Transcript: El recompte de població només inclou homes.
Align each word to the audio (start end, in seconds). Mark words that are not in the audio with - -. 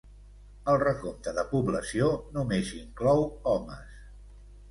El 0.71 0.77
recompte 0.83 1.33
de 1.39 1.43
població 1.51 2.09
només 2.37 2.73
inclou 2.79 3.23
homes. 3.53 3.95